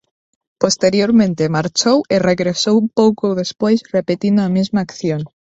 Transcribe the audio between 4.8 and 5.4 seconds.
acción.